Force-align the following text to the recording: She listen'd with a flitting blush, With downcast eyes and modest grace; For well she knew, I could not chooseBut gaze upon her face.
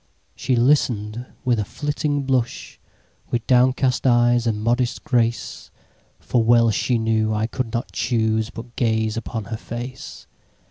She 0.35 0.55
listen'd 0.55 1.27
with 1.45 1.59
a 1.59 1.63
flitting 1.63 2.23
blush, 2.23 2.79
With 3.29 3.45
downcast 3.45 4.07
eyes 4.07 4.47
and 4.47 4.59
modest 4.59 5.03
grace; 5.03 5.69
For 6.17 6.43
well 6.43 6.71
she 6.71 6.97
knew, 6.97 7.35
I 7.35 7.45
could 7.45 7.71
not 7.71 7.91
chooseBut 7.91 8.75
gaze 8.75 9.15
upon 9.15 9.43
her 9.53 9.57
face. 9.57 10.25